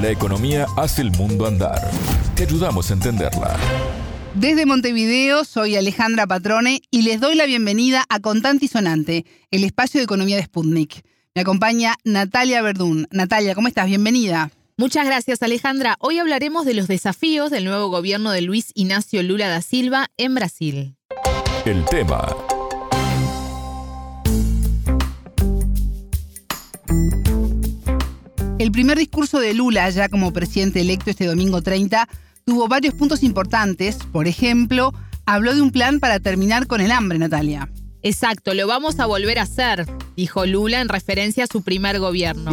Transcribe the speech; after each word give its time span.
La 0.00 0.10
economía 0.10 0.66
hace 0.76 1.02
el 1.02 1.10
mundo 1.10 1.44
andar. 1.44 1.90
Te 2.36 2.44
ayudamos 2.44 2.88
a 2.88 2.94
entenderla. 2.94 3.56
Desde 4.34 4.64
Montevideo 4.64 5.44
soy 5.44 5.74
Alejandra 5.74 6.24
Patrone 6.28 6.82
y 6.92 7.02
les 7.02 7.20
doy 7.20 7.34
la 7.34 7.46
bienvenida 7.46 8.04
a 8.08 8.20
Contante 8.20 8.66
y 8.66 8.68
Sonante, 8.68 9.26
el 9.50 9.64
espacio 9.64 9.98
de 9.98 10.04
economía 10.04 10.36
de 10.36 10.44
Sputnik. 10.44 11.04
Me 11.34 11.40
acompaña 11.42 11.96
Natalia 12.04 12.62
Verdún. 12.62 13.08
Natalia, 13.10 13.56
¿cómo 13.56 13.66
estás? 13.66 13.86
Bienvenida. 13.86 14.52
Muchas 14.76 15.04
gracias 15.04 15.42
Alejandra. 15.42 15.96
Hoy 15.98 16.20
hablaremos 16.20 16.64
de 16.64 16.74
los 16.74 16.86
desafíos 16.86 17.50
del 17.50 17.64
nuevo 17.64 17.88
gobierno 17.88 18.30
de 18.30 18.42
Luis 18.42 18.70
Ignacio 18.74 19.20
Lula 19.24 19.48
da 19.48 19.62
Silva 19.62 20.06
en 20.16 20.36
Brasil. 20.36 20.94
El 21.64 21.84
tema. 21.86 22.28
El 28.58 28.72
primer 28.72 28.98
discurso 28.98 29.38
de 29.38 29.54
Lula, 29.54 29.88
ya 29.90 30.08
como 30.08 30.32
presidente 30.32 30.80
electo 30.80 31.10
este 31.10 31.26
domingo 31.26 31.62
30, 31.62 32.08
tuvo 32.44 32.66
varios 32.66 32.92
puntos 32.92 33.22
importantes. 33.22 33.98
Por 34.10 34.26
ejemplo, 34.26 34.92
habló 35.26 35.54
de 35.54 35.62
un 35.62 35.70
plan 35.70 36.00
para 36.00 36.18
terminar 36.18 36.66
con 36.66 36.80
el 36.80 36.90
hambre, 36.90 37.20
Natalia. 37.20 37.70
Exacto, 38.02 38.54
lo 38.54 38.66
vamos 38.66 38.98
a 38.98 39.06
volver 39.06 39.38
a 39.38 39.42
hacer, 39.42 39.86
dijo 40.16 40.44
Lula 40.44 40.80
en 40.80 40.88
referencia 40.88 41.44
a 41.44 41.46
su 41.46 41.62
primer 41.62 42.00
gobierno. 42.00 42.52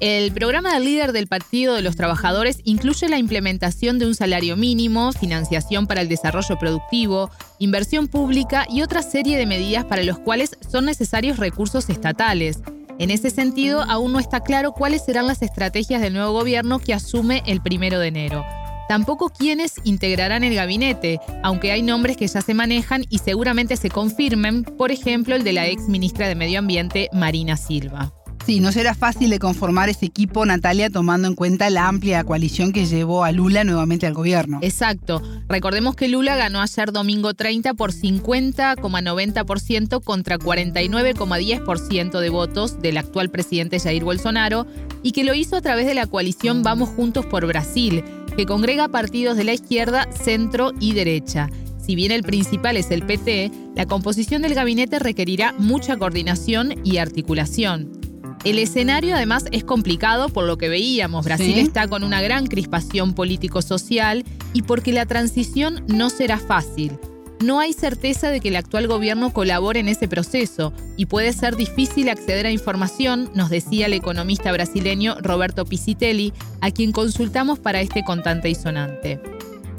El 0.00 0.32
programa 0.32 0.74
del 0.74 0.84
líder 0.84 1.12
del 1.12 1.26
Partido 1.26 1.74
de 1.74 1.82
los 1.82 1.96
Trabajadores 1.96 2.60
incluye 2.64 3.08
la 3.08 3.18
implementación 3.18 3.98
de 3.98 4.06
un 4.06 4.14
salario 4.14 4.54
mínimo, 4.56 5.12
financiación 5.12 5.86
para 5.86 6.02
el 6.02 6.08
desarrollo 6.08 6.58
productivo, 6.58 7.30
inversión 7.58 8.08
pública 8.08 8.66
y 8.68 8.82
otra 8.82 9.02
serie 9.02 9.38
de 9.38 9.46
medidas 9.46 9.86
para 9.86 10.02
los 10.02 10.18
cuales 10.18 10.58
son 10.70 10.84
necesarios 10.84 11.38
recursos 11.38 11.88
estatales. 11.88 12.60
En 12.98 13.10
ese 13.10 13.30
sentido, 13.30 13.82
aún 13.82 14.12
no 14.12 14.18
está 14.18 14.40
claro 14.40 14.72
cuáles 14.72 15.04
serán 15.04 15.26
las 15.26 15.42
estrategias 15.42 16.00
del 16.00 16.14
nuevo 16.14 16.32
gobierno 16.32 16.80
que 16.80 16.94
asume 16.94 17.42
el 17.46 17.62
primero 17.62 18.00
de 18.00 18.08
enero. 18.08 18.44
Tampoco 18.88 19.28
quiénes 19.28 19.74
integrarán 19.84 20.44
el 20.44 20.54
gabinete, 20.54 21.20
aunque 21.42 21.70
hay 21.70 21.82
nombres 21.82 22.16
que 22.16 22.26
ya 22.26 22.40
se 22.40 22.54
manejan 22.54 23.04
y 23.10 23.18
seguramente 23.18 23.76
se 23.76 23.90
confirmen, 23.90 24.64
por 24.64 24.90
ejemplo 24.90 25.36
el 25.36 25.44
de 25.44 25.52
la 25.52 25.68
ex 25.68 25.88
ministra 25.88 26.26
de 26.26 26.34
Medio 26.34 26.58
Ambiente, 26.58 27.08
Marina 27.12 27.56
Silva. 27.56 28.17
Sí, 28.48 28.60
no 28.60 28.72
será 28.72 28.94
fácil 28.94 29.28
de 29.28 29.38
conformar 29.38 29.90
ese 29.90 30.06
equipo, 30.06 30.46
Natalia, 30.46 30.88
tomando 30.88 31.28
en 31.28 31.34
cuenta 31.34 31.68
la 31.68 31.86
amplia 31.86 32.24
coalición 32.24 32.72
que 32.72 32.86
llevó 32.86 33.22
a 33.22 33.30
Lula 33.30 33.62
nuevamente 33.62 34.06
al 34.06 34.14
gobierno. 34.14 34.58
Exacto. 34.62 35.20
Recordemos 35.50 35.96
que 35.96 36.08
Lula 36.08 36.34
ganó 36.34 36.62
ayer 36.62 36.90
domingo 36.90 37.34
30 37.34 37.74
por 37.74 37.92
50,90% 37.92 40.02
contra 40.02 40.38
49,10% 40.38 42.20
de 42.20 42.30
votos 42.30 42.80
del 42.80 42.96
actual 42.96 43.28
presidente 43.28 43.80
Jair 43.80 44.02
Bolsonaro 44.02 44.66
y 45.02 45.12
que 45.12 45.24
lo 45.24 45.34
hizo 45.34 45.56
a 45.56 45.60
través 45.60 45.86
de 45.86 45.92
la 45.92 46.06
coalición 46.06 46.62
Vamos 46.62 46.88
Juntos 46.88 47.26
por 47.26 47.46
Brasil, 47.46 48.02
que 48.34 48.46
congrega 48.46 48.88
partidos 48.88 49.36
de 49.36 49.44
la 49.44 49.52
izquierda, 49.52 50.10
centro 50.10 50.72
y 50.80 50.94
derecha. 50.94 51.50
Si 51.76 51.94
bien 51.94 52.12
el 52.12 52.22
principal 52.22 52.78
es 52.78 52.90
el 52.90 53.02
PT, 53.02 53.50
la 53.74 53.84
composición 53.84 54.40
del 54.40 54.54
gabinete 54.54 54.98
requerirá 54.98 55.52
mucha 55.58 55.98
coordinación 55.98 56.76
y 56.82 56.96
articulación. 56.96 57.97
El 58.44 58.58
escenario 58.58 59.16
además 59.16 59.46
es 59.50 59.64
complicado 59.64 60.28
por 60.28 60.44
lo 60.44 60.58
que 60.58 60.68
veíamos. 60.68 61.24
Brasil 61.24 61.58
está 61.58 61.88
con 61.88 62.04
una 62.04 62.22
gran 62.22 62.46
crispación 62.46 63.14
político-social 63.14 64.24
y 64.52 64.62
porque 64.62 64.92
la 64.92 65.06
transición 65.06 65.84
no 65.88 66.08
será 66.08 66.38
fácil. 66.38 66.98
No 67.40 67.60
hay 67.60 67.72
certeza 67.72 68.30
de 68.30 68.40
que 68.40 68.48
el 68.48 68.56
actual 68.56 68.88
gobierno 68.88 69.32
colabore 69.32 69.78
en 69.78 69.88
ese 69.88 70.08
proceso 70.08 70.72
y 70.96 71.06
puede 71.06 71.32
ser 71.32 71.54
difícil 71.54 72.08
acceder 72.08 72.46
a 72.46 72.50
información, 72.50 73.30
nos 73.34 73.48
decía 73.48 73.86
el 73.86 73.92
economista 73.92 74.50
brasileño 74.50 75.16
Roberto 75.20 75.64
Pisitelli, 75.64 76.32
a 76.60 76.72
quien 76.72 76.90
consultamos 76.90 77.60
para 77.60 77.80
este 77.80 78.02
contante 78.02 78.50
y 78.50 78.56
sonante. 78.56 79.20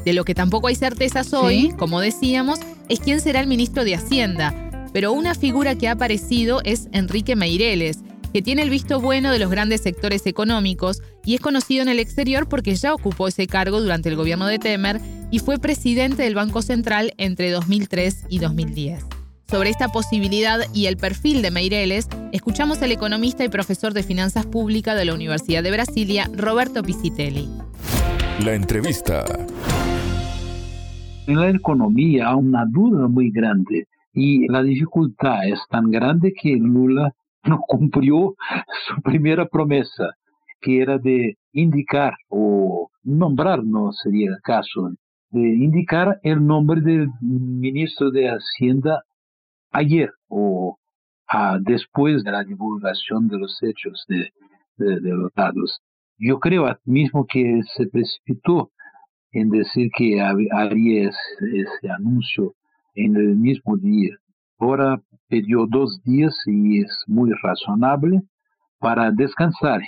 De 0.06 0.14
lo 0.14 0.24
que 0.24 0.36
tampoco 0.36 0.68
hay 0.68 0.76
certezas 0.76 1.34
hoy, 1.34 1.74
como 1.78 2.00
decíamos, 2.00 2.60
es 2.88 3.02
quién 3.02 3.20
será 3.20 3.42
el 3.42 3.48
ministro 3.48 3.84
de 3.84 3.96
Hacienda, 3.96 4.88
pero 4.94 5.12
una 5.12 5.36
figura 5.36 5.76
que 5.76 5.90
ha 5.90 5.94
aparecido 5.94 6.62
es 6.64 6.88
Enrique 6.94 7.36
Meireles, 7.36 8.00
que 8.34 8.42
tiene 8.42 8.62
el 8.62 8.70
visto 8.70 9.00
bueno 9.00 9.32
de 9.32 9.40
los 9.40 9.50
grandes 9.50 9.82
sectores 9.82 10.26
económicos 10.26 11.02
y 11.26 11.36
es 11.36 11.42
conocido 11.42 11.82
en 11.82 11.90
el 11.90 12.00
exterior 12.00 12.48
porque 12.48 12.76
ya 12.76 12.94
ocupó 12.94 13.28
ese 13.28 13.48
cargo 13.48 13.82
durante 13.82 14.10
el 14.10 14.16
gobierno 14.16 14.48
de 14.48 14.60
Temer 14.60 15.00
y 15.32 15.40
fue 15.40 15.60
presidente 15.60 16.24
del 16.24 16.36
Banco 16.36 16.62
Central 16.62 17.14
entre 17.18 17.52
2003 17.52 18.26
y 18.30 18.40
2010. 18.40 19.06
Sobre 19.50 19.72
esta 19.72 19.88
posibilidad 19.88 20.60
y 20.76 20.86
el 20.86 20.98
perfil 20.98 21.42
de 21.42 21.50
Meireles, 21.50 22.08
escuchamos 22.32 22.84
al 22.84 22.92
economista 22.92 23.44
y 23.44 23.50
profesor 23.50 23.94
de 23.94 24.04
finanzas 24.04 24.46
públicas 24.46 24.96
de 24.96 25.06
la 25.06 25.16
Universidad 25.16 25.64
de 25.64 25.72
Brasilia, 25.72 26.30
Roberto 26.36 26.84
Pisitelli. 26.84 27.50
La 28.46 28.54
entrevista. 28.54 29.26
En 31.26 31.36
la 31.36 31.50
economía 31.50 32.30
hay 32.30 32.36
una 32.36 32.66
duda 32.66 33.08
muy 33.08 33.32
grande 33.32 33.88
y 34.14 34.48
la 34.48 34.62
dificultad 34.62 35.48
es 35.48 35.60
tan 35.70 35.90
grande 35.90 36.32
que 36.40 36.56
Lula 36.56 37.14
no 37.44 37.60
cumplió 37.68 38.36
su 38.88 39.02
primera 39.02 39.46
promesa, 39.48 40.10
que 40.62 40.82
era 40.82 40.98
de 40.98 41.38
indicar 41.54 42.14
o 42.28 42.90
nombrar, 43.04 43.64
no 43.64 43.92
sería 43.92 44.30
el 44.30 44.42
caso, 44.42 44.92
de 45.32 45.40
indicar 45.40 46.20
el 46.24 46.46
nombre 46.46 46.82
del 46.82 47.08
ministro 47.22 48.12
de 48.12 48.30
Hacienda 48.30 49.04
ayer 49.72 50.12
o 50.28 50.78
después 51.62 52.24
de 52.24 52.32
la 52.32 52.44
divulgación 52.44 53.28
de 53.28 53.38
los 53.38 53.58
hechos 53.62 54.06
de, 54.08 54.32
los 54.78 55.32
datos. 55.34 55.82
Yo 56.18 56.40
creo 56.40 56.66
mismo 56.86 57.26
que 57.28 57.62
se 57.76 57.88
precipitó 57.88 58.72
en 59.32 59.50
decir 59.50 59.90
que 59.96 60.22
haría 60.22 61.10
ese 61.10 61.90
anuncio 61.90 62.56
en 62.96 63.16
el 63.16 63.36
mismo 63.36 63.78
día. 63.78 64.16
Ahora 64.60 65.02
pidió 65.30 65.66
dos 65.68 66.02
días 66.04 66.36
y 66.46 66.82
es 66.82 67.04
muy 67.08 67.32
razonable 67.42 68.22
para 68.80 69.12
descansar. 69.12 69.82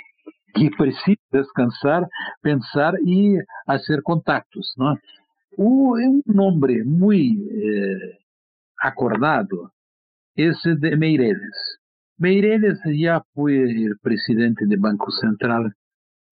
Y 0.56 0.70
precisa 0.78 1.22
descansar, 1.32 2.08
pensar 2.42 2.96
y 3.06 3.36
hacer 3.68 4.02
contactos. 4.04 4.74
¿no? 4.78 4.98
Un 5.58 6.24
nombre 6.26 6.84
muy 6.86 7.50
eh, 7.52 8.20
acordado 8.82 9.74
es 10.36 10.58
de 10.64 10.96
Meireles. 10.96 11.80
Meireles 12.18 12.80
ya 12.98 13.22
fue 13.34 13.64
el 13.64 13.98
presidente 14.02 14.66
del 14.66 14.80
Banco 14.80 15.12
Central 15.12 15.74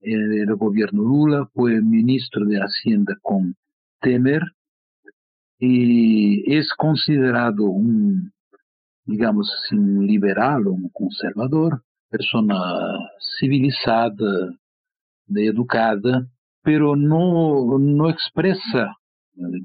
del 0.01 0.56
gobierno 0.56 1.03
Lula, 1.03 1.50
fue 1.53 1.81
ministro 1.81 2.45
de 2.45 2.57
Hacienda 2.57 3.17
con 3.21 3.56
Temer 4.00 4.44
y 5.59 6.55
es 6.55 6.73
considerado 6.73 7.65
un 7.65 8.31
digamos 9.09 9.49
assim, 9.51 9.79
um 9.79 10.03
liberal 10.03 10.67
ou 10.67 10.75
um 10.75 10.89
conservador, 10.93 11.81
persona 12.09 12.55
civilizada, 13.39 14.53
educada, 15.35 16.27
pero 16.63 16.95
no, 16.95 17.77
no 17.79 18.09
expresa, 18.09 18.93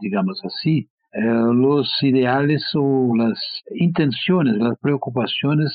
digamos 0.01 0.41
así, 0.45 0.89
eh, 1.13 1.21
los 1.21 2.03
ideales 2.03 2.63
o 2.75 3.15
las 3.17 3.39
intenciones, 3.73 4.57
las 4.57 4.79
preocupaciones 4.79 5.71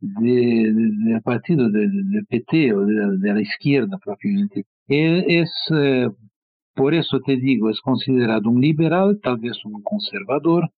del 0.00 1.20
partido 1.24 1.70
del 1.70 2.24
PT 2.28 2.74
o 2.74 2.84
de, 2.84 3.34
la 3.34 3.40
izquierda 3.40 3.98
propiamente. 3.98 4.64
Es, 4.86 5.50
eh, 5.72 6.08
por 6.78 6.94
eso 6.94 7.18
te 7.18 7.36
digo, 7.36 7.70
es 7.70 7.80
considerado 7.80 8.48
un 8.48 8.60
liberal, 8.60 9.18
tal 9.20 9.38
vez 9.38 9.64
un 9.64 9.82
conservador, 9.82 10.70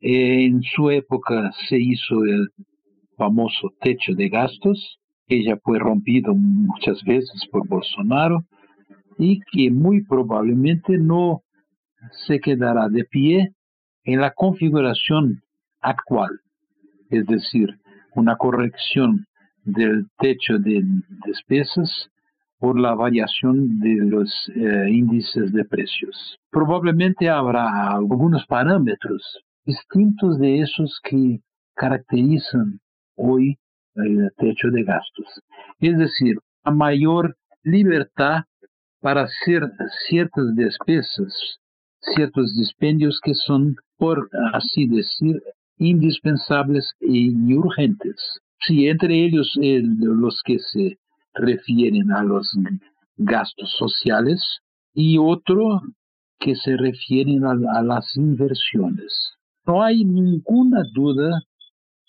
en 0.00 0.62
su 0.62 0.88
época 0.88 1.50
se 1.68 1.76
hizo 1.80 2.24
el 2.24 2.50
famoso 3.16 3.72
techo 3.80 4.14
de 4.14 4.28
gastos, 4.28 5.00
que 5.26 5.42
ya 5.42 5.56
fue 5.56 5.80
rompido 5.80 6.32
muchas 6.32 7.02
veces 7.02 7.44
por 7.50 7.66
Bolsonaro 7.66 8.44
y 9.18 9.40
que 9.50 9.72
muy 9.72 10.04
probablemente 10.04 10.96
no 10.96 11.42
se 12.28 12.38
quedará 12.38 12.88
de 12.88 13.02
pie 13.02 13.48
en 14.04 14.20
la 14.20 14.30
configuración 14.30 15.42
actual, 15.80 16.38
es 17.10 17.26
decir, 17.26 17.80
una 18.14 18.36
corrección 18.36 19.26
del 19.64 20.06
techo 20.20 20.58
de 20.60 20.84
despesas 21.26 22.10
por 22.58 22.78
la 22.78 22.94
variación 22.94 23.78
de 23.80 23.96
los 23.96 24.30
eh, 24.54 24.90
índices 24.90 25.52
de 25.52 25.64
precios. 25.64 26.38
Probablemente 26.50 27.28
habrá 27.28 27.92
algunos 27.92 28.44
parámetros 28.46 29.22
distintos 29.64 30.38
de 30.38 30.60
esos 30.60 31.00
que 31.04 31.40
caracterizan 31.74 32.80
hoy 33.16 33.58
el 33.94 34.30
techo 34.36 34.68
de 34.70 34.82
gastos. 34.82 35.26
Es 35.78 35.96
decir, 35.98 36.38
a 36.64 36.70
mayor 36.70 37.36
libertad 37.62 38.44
para 39.00 39.22
hacer 39.22 39.62
ciertas 40.08 40.54
despesas, 40.54 41.60
ciertos 42.00 42.56
dispendios 42.56 43.20
que 43.22 43.34
son, 43.34 43.76
por 43.96 44.28
así 44.52 44.86
decir, 44.88 45.40
indispensables 45.76 46.94
y 47.00 47.54
urgentes. 47.54 48.40
Si 48.60 48.88
entre 48.88 49.24
ellos 49.24 49.52
los 49.60 50.42
que 50.44 50.58
se 50.58 50.98
refieren 51.38 52.12
a 52.12 52.22
los 52.22 52.52
gastos 53.16 53.74
sociales 53.78 54.60
y 54.94 55.18
otro 55.18 55.80
que 56.38 56.54
se 56.54 56.76
refieren 56.76 57.44
a, 57.44 57.52
a 57.78 57.82
las 57.82 58.16
inversiones. 58.16 59.32
No 59.66 59.82
hay 59.82 60.04
ninguna 60.04 60.82
duda 60.92 61.42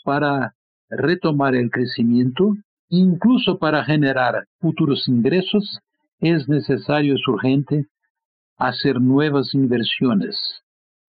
para 0.04 0.54
retomar 0.90 1.56
el 1.56 1.70
crecimiento, 1.70 2.56
incluso 2.90 3.58
para 3.60 3.84
generar 3.84 4.46
futuros 4.60 5.08
ingresos, 5.08 5.80
es 6.20 6.50
necesario, 6.50 7.16
es 7.16 7.28
urgente, 7.28 7.86
hacer 8.58 9.00
nuevas 9.00 9.54
inversiones, 9.54 10.36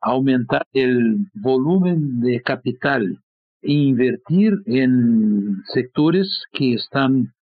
aumentar 0.00 0.66
el 0.73 1.26
volumen 1.34 2.20
de 2.20 2.40
capital 2.43 3.19
e 3.62 3.73
invertir 3.73 4.55
en 4.66 5.62
sectores 5.73 6.44
que 6.52 6.75
están, 6.75 7.32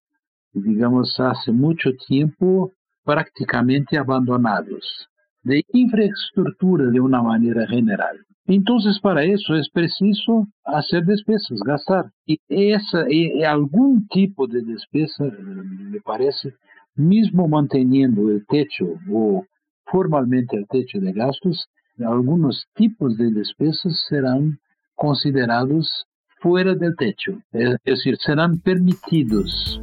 digamos, 0.53 1.19
hace 1.19 1.51
mucho 1.51 1.91
tiempo 2.07 2.71
prácticamente 3.03 3.97
abandonados, 3.97 5.09
de 5.43 5.63
infraestructura 5.73 6.85
de 6.91 6.99
una 6.99 7.21
manera 7.21 7.65
general. 7.67 8.17
Entonces, 8.45 8.99
para 8.99 9.23
eso 9.23 9.55
es 9.55 9.69
preciso 9.69 10.47
hacer 10.63 11.05
despesas, 11.05 11.59
gastar. 11.63 12.11
Y, 12.25 12.39
esa, 12.47 13.05
y 13.07 13.43
algún 13.43 14.07
tipo 14.07 14.47
de 14.47 14.61
despesa, 14.63 15.23
me 15.25 16.01
parece, 16.01 16.55
mismo 16.95 17.47
manteniendo 17.47 18.29
el 18.29 18.45
techo 18.47 18.85
o 19.11 19.45
formalmente 19.85 20.57
el 20.57 20.67
techo 20.67 20.99
de 20.99 21.13
gastos, 21.13 21.69
algunos 21.99 22.65
tipos 22.75 23.17
de 23.17 23.31
despesas 23.31 24.03
serán 24.07 24.59
considerados 24.95 26.05
fuera 26.41 26.73
del 26.73 26.95
techo, 26.95 27.39
es 27.51 27.75
decir, 27.83 28.17
serán 28.17 28.59
permitidos. 28.59 29.81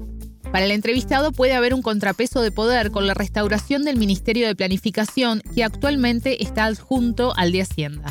Para 0.53 0.65
el 0.65 0.71
entrevistado 0.71 1.33
puede 1.33 1.55
haber 1.55 1.75
un 1.75 1.83
contrapeso 1.83 2.41
de 2.41 2.51
poder 2.51 2.91
con 2.91 3.07
la 3.07 3.15
restauración 3.15 3.83
del 3.83 3.99
Ministerio 3.99 4.47
de 4.47 4.55
Planificación 4.55 5.41
que 5.55 5.65
actualmente 5.65 6.43
está 6.43 6.65
adjunto 6.65 7.33
al 7.37 7.53
de 7.53 7.63
Hacienda. 7.63 8.07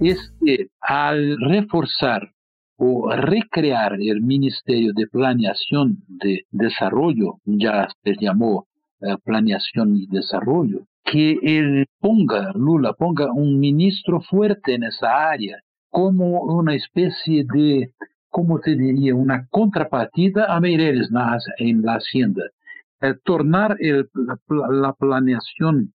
Es 0.00 0.32
que 0.44 0.68
al 0.80 1.36
reforzar 1.40 2.32
o 2.76 3.10
recrear 3.14 3.94
el 4.00 4.22
Ministerio 4.22 4.92
de 4.94 5.06
Planeación 5.06 5.98
de 6.08 6.46
Desarrollo, 6.50 7.38
ya 7.44 7.88
se 8.02 8.14
llamó 8.20 8.66
eh, 9.00 9.16
Planeación 9.24 9.96
y 9.96 10.06
Desarrollo, 10.06 10.80
que 11.04 11.36
él 11.42 11.86
ponga, 12.00 12.52
Lula 12.54 12.92
ponga 12.92 13.32
un 13.32 13.60
ministro 13.60 14.20
fuerte 14.20 14.74
en 14.74 14.84
esa 14.84 15.30
área, 15.30 15.58
como 15.90 16.40
una 16.42 16.74
especie 16.74 17.44
de, 17.52 17.92
¿cómo 18.32 18.58
te 18.58 18.74
diría?, 18.74 19.14
una 19.14 19.46
contrapartida 19.48 20.46
a 20.46 20.58
Meireles 20.58 21.10
en 21.58 21.82
la 21.82 21.94
hacienda. 21.94 22.42
Tornar 23.24 23.76
el, 23.78 24.08
la, 24.48 24.92
planeación 24.94 25.92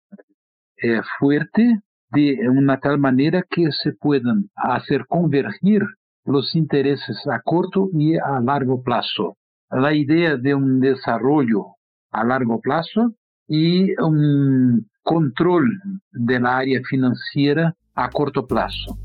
eh, 0.78 1.02
fuerte 1.20 1.82
de 2.12 2.50
una 2.50 2.80
tal 2.80 3.00
manera 3.00 3.44
que 3.50 3.72
se 3.72 3.94
puedan 3.94 4.50
hacer 4.56 5.06
convergir 5.08 5.84
los 6.26 6.54
intereses 6.56 7.18
a 7.28 7.42
corto 7.42 7.90
y 7.94 8.18
a 8.18 8.40
largo 8.42 8.84
plazo. 8.84 9.38
La 9.70 9.94
idea 9.94 10.38
de 10.38 10.54
un 10.54 10.80
desarrollo 10.80 11.66
a 12.12 12.24
largo 12.24 12.60
plazo 12.60 13.14
y 13.48 14.00
un 14.02 14.88
control 15.02 15.66
de 16.12 16.40
la 16.40 16.58
área 16.58 16.82
financiera 16.88 17.74
a 17.96 18.10
corto 18.10 18.46
plazo. 18.46 18.98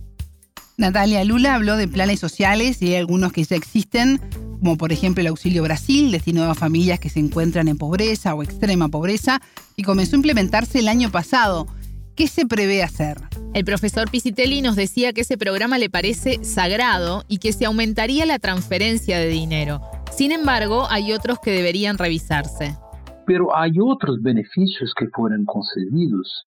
Natalia 0.82 1.24
Lula 1.24 1.54
habló 1.54 1.76
de 1.76 1.86
planes 1.86 2.18
sociales 2.18 2.82
y 2.82 2.88
hay 2.88 2.96
algunos 2.96 3.32
que 3.32 3.44
ya 3.44 3.54
existen, 3.54 4.20
como 4.58 4.76
por 4.76 4.90
ejemplo 4.90 5.20
el 5.20 5.28
Auxilio 5.28 5.62
Brasil, 5.62 6.10
destinado 6.10 6.50
a 6.50 6.56
familias 6.56 6.98
que 6.98 7.08
se 7.08 7.20
encuentran 7.20 7.68
en 7.68 7.78
pobreza 7.78 8.34
o 8.34 8.42
extrema 8.42 8.88
pobreza, 8.88 9.40
y 9.76 9.84
comenzó 9.84 10.16
a 10.16 10.18
implementarse 10.18 10.80
el 10.80 10.88
año 10.88 11.12
pasado. 11.12 11.68
¿Qué 12.16 12.26
se 12.26 12.46
prevé 12.46 12.82
hacer? 12.82 13.18
El 13.54 13.64
profesor 13.64 14.10
Pisitelli 14.10 14.60
nos 14.60 14.74
decía 14.74 15.12
que 15.12 15.20
ese 15.20 15.38
programa 15.38 15.78
le 15.78 15.88
parece 15.88 16.42
sagrado 16.42 17.22
y 17.28 17.38
que 17.38 17.52
se 17.52 17.64
aumentaría 17.64 18.26
la 18.26 18.40
transferencia 18.40 19.18
de 19.18 19.28
dinero. 19.28 19.80
Sin 20.10 20.32
embargo, 20.32 20.88
hay 20.90 21.12
otros 21.12 21.38
que 21.38 21.52
deberían 21.52 21.96
revisarse. 21.96 22.76
Pero 23.24 23.56
hay 23.56 23.74
otros 23.80 24.20
beneficios 24.20 24.92
que 24.98 25.06
fueron 25.14 25.44
concedidos 25.44 26.48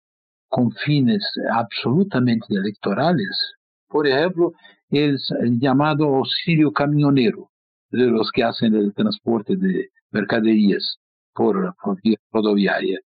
con 0.48 0.70
fines 0.84 1.22
absolutamente 1.50 2.44
electorales. 2.50 3.57
Por 3.88 4.06
ejemplo, 4.06 4.52
el, 4.90 5.18
llamado 5.58 6.16
auxilio 6.16 6.72
camionero, 6.72 7.50
de 7.90 8.06
los 8.06 8.30
que 8.32 8.44
hacen 8.44 8.74
el 8.74 8.92
transporte 8.92 9.56
de 9.56 9.88
mercaderías 10.10 10.98
por, 11.34 11.74
por 11.82 12.00
vía 12.02 12.18
rodoviaria. 12.32 13.00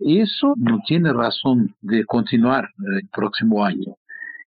Eso 0.00 0.54
no 0.56 0.80
tiene 0.86 1.12
razón 1.12 1.74
de 1.80 2.04
continuar 2.04 2.68
el 2.96 3.08
próximo 3.08 3.64
año. 3.64 3.96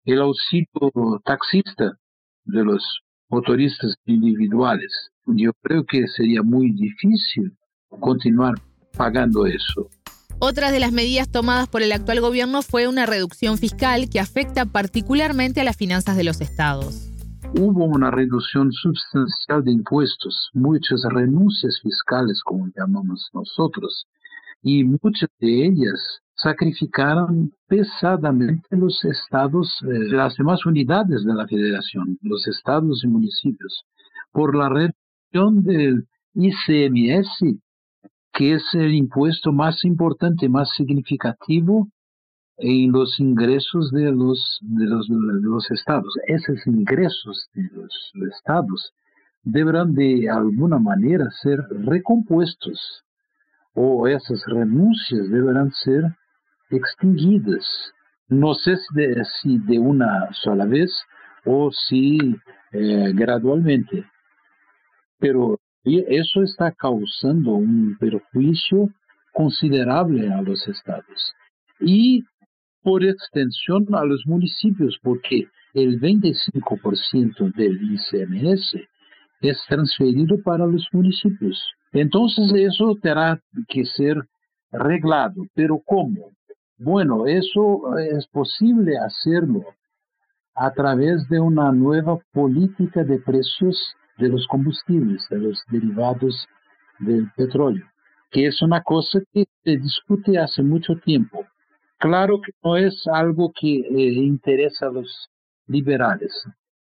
El 0.06 0.22
auxilio 0.22 0.92
taxista 1.24 1.98
de 2.46 2.64
los 2.64 3.02
motoristas 3.30 3.96
individuales, 4.06 5.12
yo 5.26 5.52
creo 5.62 5.86
que 5.86 6.08
sería 6.08 6.42
muy 6.42 6.72
difícil 6.72 7.56
continuar 8.00 8.56
pagando 8.98 9.46
eso. 9.46 9.90
Otra 10.44 10.72
de 10.72 10.80
las 10.80 10.92
medidas 10.92 11.30
tomadas 11.30 11.70
por 11.70 11.84
el 11.84 11.92
actual 11.92 12.20
gobierno 12.20 12.64
fue 12.64 12.88
una 12.88 13.06
reducción 13.06 13.60
fiscal 13.60 14.10
que 14.10 14.20
afecta 14.20 14.66
particularmente 14.66 15.62
a 15.62 15.64
las 15.64 15.78
finanzas 15.78 16.18
de 16.18 16.24
los 16.24 16.42
estados. 16.42 17.12
Hubo 17.54 17.86
una 17.86 18.10
reducción 18.10 18.72
sustancial 18.72 19.64
de 19.64 19.72
impuestos, 19.72 20.50
muchas 20.54 21.04
renuncias 21.12 21.80
fiscales, 21.84 22.42
como 22.44 22.68
llamamos 22.76 23.30
nosotros, 23.36 24.08
y 24.64 24.84
muchas 24.84 25.30
de 25.40 25.68
ellas 25.68 26.22
sacrificaron 26.34 27.52
pesadamente 27.68 28.76
los 28.76 29.06
estados, 29.06 29.72
eh, 29.84 30.08
las 30.12 30.36
demás 30.38 30.66
unidades 30.66 31.24
de 31.24 31.36
la 31.36 31.46
federación, 31.46 32.18
los 32.24 32.48
estados 32.48 33.04
y 33.04 33.08
municipios, 33.08 33.86
por 34.32 34.56
la 34.56 34.70
reducción 34.70 35.62
del 35.62 36.08
ICMS 36.34 37.62
que 38.42 38.56
es 38.56 38.64
el 38.74 38.96
impuesto 38.96 39.52
más 39.52 39.86
importante, 39.86 40.50
más 40.50 40.72
significativo 40.76 41.88
en 42.58 42.92
los 42.92 43.20
ingresos 43.20 43.92
de 43.92 44.12
los, 44.12 44.58
de 44.62 44.86
los, 44.88 45.08
de 45.08 45.42
los 45.44 45.70
estados. 45.70 46.12
Esos 46.26 46.66
ingresos 46.66 47.52
de 47.54 47.70
los 47.72 48.12
estados 48.36 48.94
deberán 49.44 49.94
de 49.94 50.28
alguna 50.28 50.80
manera 50.80 51.30
ser 51.44 51.60
recompuestos 51.86 53.04
o 53.76 54.08
esas 54.08 54.44
renuncias 54.48 55.30
deberán 55.30 55.72
ser 55.74 56.02
extinguidas. 56.72 57.94
No 58.28 58.56
sé 58.56 58.76
si 58.78 58.96
de, 58.96 59.24
si 59.40 59.60
de 59.60 59.78
una 59.78 60.34
sola 60.34 60.66
vez 60.66 60.90
o 61.46 61.70
si 61.72 62.18
eh, 62.72 63.12
gradualmente, 63.14 64.04
pero 65.20 65.60
y 65.84 66.04
eso 66.08 66.44
está 66.44 66.72
causando 66.72 67.52
un 67.54 67.98
perjuicio 68.00 68.90
considerable 69.34 70.32
a 70.32 70.42
los 70.42 70.68
estados 70.68 71.34
y 71.80 72.24
por 72.84 73.04
extensión 73.04 73.88
a 73.94 74.04
los 74.04 74.26
municipios, 74.26 74.98
porque 75.02 75.48
el 75.74 76.00
25% 76.00 77.54
del 77.56 77.80
ICMS 77.94 78.76
es 79.42 79.66
transferido 79.68 80.42
para 80.44 80.66
los 80.66 80.88
municipios. 80.92 81.64
Entonces 81.94 82.52
eso 82.54 82.96
tendrá 83.02 83.40
que 83.68 83.86
ser 83.86 84.18
reglado. 84.72 85.46
¿Pero 85.54 85.82
cómo? 85.86 86.32
Bueno, 86.78 87.28
eso 87.28 87.98
es 87.98 88.28
posible 88.28 88.98
hacerlo 88.98 89.64
a 90.56 90.72
través 90.72 91.28
de 91.30 91.40
una 91.40 91.72
nueva 91.72 92.20
política 92.34 93.04
de 93.04 93.20
precios 93.20 93.96
de 94.22 94.30
los 94.30 94.48
combustibles, 94.48 95.28
de 95.30 95.40
los 95.40 95.62
derivados 95.70 96.48
del 97.00 97.30
petróleo, 97.36 97.86
que 98.30 98.46
es 98.46 98.62
una 98.62 98.82
cosa 98.82 99.20
que 99.34 99.46
se 99.64 99.78
discute 99.78 100.38
hace 100.38 100.62
mucho 100.62 100.96
tiempo. 100.98 101.46
Claro 101.98 102.40
que 102.42 102.52
no 102.64 102.78
es 102.78 103.06
algo 103.12 103.52
que 103.60 103.80
eh, 103.80 104.14
interesa 104.14 104.88
a 104.88 104.92
los 104.92 105.30
liberales. 105.68 106.32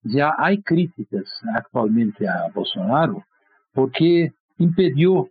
Ya 0.03 0.33
hay 0.37 0.61
críticas 0.61 1.27
actualmente 1.55 2.27
a 2.27 2.49
Bolsonaro 2.53 3.23
porque 3.73 4.31
impidió 4.57 5.29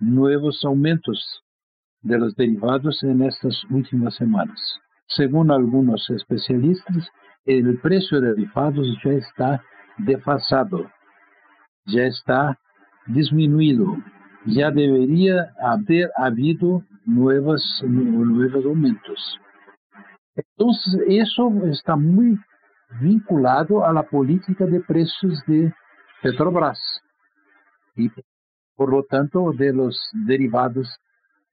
nuevos 0.00 0.64
aumentos 0.64 1.42
de 2.02 2.18
los 2.18 2.34
derivados 2.36 3.02
en 3.02 3.22
estas 3.22 3.62
últimas 3.70 4.14
semanas. 4.16 4.60
Según 5.06 5.50
algunos 5.50 6.08
especialistas, 6.10 7.08
el 7.44 7.78
precio 7.80 8.20
de 8.20 8.28
derivados 8.30 8.86
ya 9.04 9.12
está 9.12 9.62
desfasado 9.98 10.90
ya 11.86 12.04
está 12.04 12.58
disminuido. 13.06 13.96
Ya 14.46 14.70
debería 14.70 15.52
haber 15.60 16.10
habido 16.16 16.82
nuevos, 17.04 17.62
nuevos 17.86 18.64
aumentos. 18.64 19.38
Entonces, 20.34 21.00
eso 21.08 21.50
está 21.70 21.96
muy 21.96 22.38
vinculado 23.00 23.84
a 23.84 23.92
la 23.92 24.02
política 24.02 24.66
de 24.66 24.80
precios 24.80 25.42
de 25.46 25.72
Petrobras 26.22 26.78
y, 27.96 28.10
por 28.76 28.90
lo 28.90 29.04
tanto, 29.04 29.52
de 29.52 29.72
los 29.72 29.98
derivados 30.26 30.88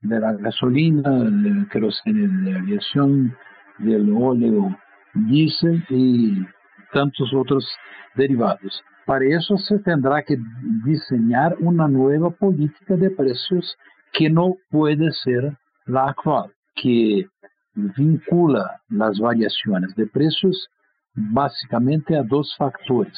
de 0.02 0.20
la 0.20 0.34
gasolina, 0.34 1.10
del 1.10 1.68
querosene 1.70 2.28
de 2.44 2.58
aviación, 2.58 3.36
del 3.80 4.14
óleo 4.16 4.78
diésel 5.14 5.84
y 5.90 6.46
tantos 6.94 7.34
otros 7.34 7.68
derivados. 8.16 8.84
Para 9.10 9.26
eso 9.26 9.58
se 9.58 9.80
tendrá 9.80 10.22
que 10.22 10.38
diseñar 10.86 11.56
una 11.62 11.88
nueva 11.88 12.30
política 12.30 12.96
de 12.96 13.10
precios 13.10 13.76
que 14.14 14.30
no 14.30 14.54
puede 14.70 15.12
ser 15.24 15.58
la 15.88 16.10
actual, 16.10 16.52
que 16.76 17.26
vincula 17.74 18.80
las 18.88 19.18
variaciones 19.18 19.96
de 19.96 20.06
precios 20.06 20.70
básicamente 21.16 22.16
a 22.16 22.22
dos 22.22 22.54
factores, 22.56 23.18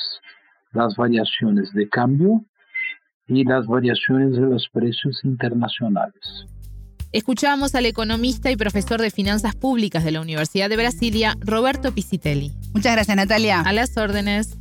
las 0.71 0.95
variaciones 0.95 1.73
de 1.73 1.89
cambio 1.89 2.45
y 3.27 3.43
las 3.43 3.67
variaciones 3.67 4.31
de 4.37 4.43
los 4.43 4.69
precios 4.71 5.19
internacionales. 5.25 6.45
Escuchamos 7.11 7.75
al 7.75 7.85
economista 7.85 8.49
y 8.49 8.55
profesor 8.55 9.01
de 9.01 9.11
finanzas 9.11 9.57
públicas 9.57 10.05
de 10.05 10.11
la 10.11 10.21
Universidad 10.21 10.69
de 10.69 10.77
Brasilia, 10.77 11.35
Roberto 11.41 11.91
Pisitelli. 11.91 12.53
Muchas 12.73 12.93
gracias, 12.93 13.17
Natalia. 13.17 13.59
A 13.59 13.73
las 13.73 13.97
órdenes. 13.97 14.60